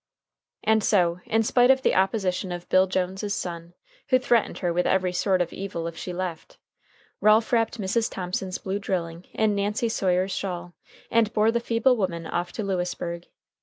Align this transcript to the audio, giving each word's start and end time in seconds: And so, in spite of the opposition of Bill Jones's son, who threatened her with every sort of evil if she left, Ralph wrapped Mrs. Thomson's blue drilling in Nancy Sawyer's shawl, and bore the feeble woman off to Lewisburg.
And 0.63 0.83
so, 0.83 1.19
in 1.25 1.43
spite 1.43 1.69
of 1.69 1.83
the 1.83 1.93
opposition 1.93 2.51
of 2.51 2.67
Bill 2.69 2.87
Jones's 2.87 3.35
son, 3.35 3.75
who 4.09 4.17
threatened 4.17 4.57
her 4.57 4.73
with 4.73 4.87
every 4.87 5.13
sort 5.13 5.43
of 5.43 5.53
evil 5.53 5.85
if 5.85 5.95
she 5.95 6.11
left, 6.11 6.57
Ralph 7.19 7.53
wrapped 7.53 7.79
Mrs. 7.79 8.09
Thomson's 8.09 8.57
blue 8.57 8.79
drilling 8.79 9.27
in 9.33 9.53
Nancy 9.53 9.89
Sawyer's 9.89 10.31
shawl, 10.31 10.73
and 11.11 11.31
bore 11.33 11.51
the 11.51 11.59
feeble 11.59 11.97
woman 11.97 12.25
off 12.25 12.51
to 12.53 12.63
Lewisburg. 12.63 13.27